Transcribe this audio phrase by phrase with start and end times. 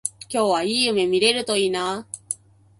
[0.27, 2.07] 今日はいい夢見れるといいな